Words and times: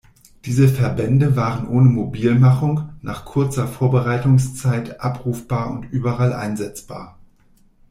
Diese 0.45 0.67
Verbände 0.67 1.35
waren 1.35 1.67
ohne 1.67 1.87
Mobilmachung, 1.87 2.89
nach 3.03 3.23
kurzer 3.23 3.67
Vorbereitungszeit 3.67 4.99
abrufbar 4.99 5.69
und 5.69 5.91
überall 5.91 6.33
einsetzbar. 6.33 7.19